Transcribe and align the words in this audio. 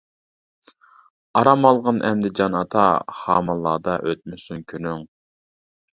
ئارام 1.41 1.67
ئالغىن 1.71 1.99
ئەمدى 2.09 2.33
جان 2.41 2.57
ئاتا، 2.61 2.85
خامانلاردا 3.19 3.99
ئۆتمىسۇن 4.11 4.69
كۈنۈڭ. 4.75 5.09